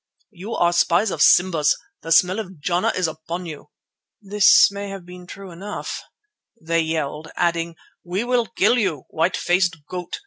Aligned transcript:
"You 0.31 0.55
are 0.55 0.73
spies 0.73 1.11
of 1.11 1.21
Simba's, 1.21 1.77
the 2.01 2.11
smell 2.11 2.39
of 2.39 2.59
Jana 2.59 2.87
is 2.97 3.07
upon 3.07 3.45
you" 3.45 3.69
(this 4.19 4.71
may 4.71 4.89
have 4.89 5.05
been 5.05 5.27
true 5.27 5.51
enough), 5.51 6.01
they 6.59 6.79
yelled, 6.79 7.29
adding: 7.35 7.75
"We 8.03 8.23
will 8.23 8.47
kill 8.47 8.79
you, 8.79 9.03
white 9.11 9.37
faced 9.37 9.85
goat. 9.85 10.17